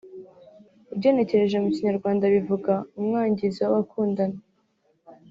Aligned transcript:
ugenekereje 0.93 1.57
mu 1.63 1.69
kinyarwanda 1.75 2.25
bivuga 2.35 2.73
‘Umwangizi 2.99 3.59
w’abakundana’ 3.61 4.39